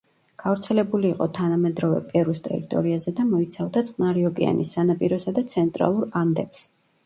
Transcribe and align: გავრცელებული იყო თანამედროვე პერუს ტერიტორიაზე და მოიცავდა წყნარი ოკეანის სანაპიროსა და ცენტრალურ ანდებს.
გავრცელებული 0.43 1.07
იყო 1.15 1.27
თანამედროვე 1.37 1.99
პერუს 2.07 2.41
ტერიტორიაზე 2.49 3.15
და 3.21 3.27
მოიცავდა 3.35 3.87
წყნარი 3.93 4.27
ოკეანის 4.33 4.75
სანაპიროსა 4.81 5.39
და 5.41 5.49
ცენტრალურ 5.57 6.13
ანდებს. 6.27 6.69